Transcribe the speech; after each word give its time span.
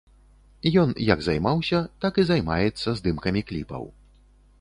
Ён 0.83 0.93
як 1.09 1.19
займаўся, 1.27 1.81
так 2.05 2.13
і 2.23 2.25
займаецца 2.31 2.95
здымкамі 3.01 3.41
кліпаў. 3.51 3.83